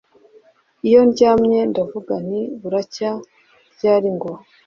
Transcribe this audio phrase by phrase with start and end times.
[0.87, 3.11] iyo ndyamye ndavuga nti buracya
[3.73, 4.31] ryari ngo